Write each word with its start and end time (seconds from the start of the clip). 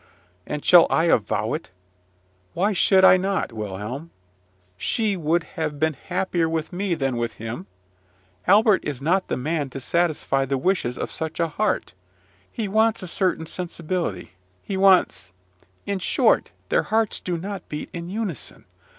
And 0.47 0.65
shall 0.65 0.87
I 0.89 1.03
avow 1.03 1.53
it? 1.53 1.69
Why 2.55 2.73
should 2.73 3.05
I 3.05 3.17
not, 3.17 3.53
Wilhelm? 3.53 4.09
She 4.75 5.15
would 5.15 5.43
have 5.43 5.79
been 5.79 5.93
happier 5.93 6.49
with 6.49 6.73
me 6.73 6.95
than 6.95 7.17
with 7.17 7.33
him. 7.33 7.67
Albert 8.47 8.83
is 8.83 8.99
not 8.99 9.27
the 9.27 9.37
man 9.37 9.69
to 9.69 9.79
satisfy 9.79 10.43
the 10.45 10.57
wishes 10.57 10.97
of 10.97 11.11
such 11.11 11.39
a 11.39 11.49
heart. 11.49 11.93
He 12.51 12.67
wants 12.67 13.03
a 13.03 13.07
certain 13.07 13.45
sensibility; 13.45 14.31
he 14.63 14.75
wants 14.75 15.33
in 15.85 15.99
short, 15.99 16.51
their 16.69 16.81
hearts 16.81 17.19
do 17.19 17.37
not 17.37 17.69
beat 17.69 17.91
in 17.93 18.09
unison. 18.09 18.65